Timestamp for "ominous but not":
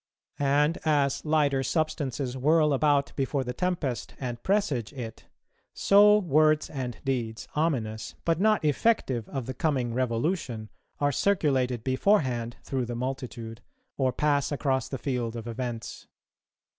7.53-8.65